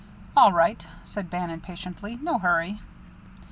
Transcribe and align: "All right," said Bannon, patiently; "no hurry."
"All 0.35 0.51
right," 0.51 0.83
said 1.03 1.29
Bannon, 1.29 1.61
patiently; 1.61 2.17
"no 2.23 2.39
hurry." 2.39 2.79